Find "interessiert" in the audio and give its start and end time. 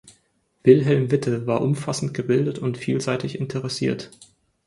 3.39-4.09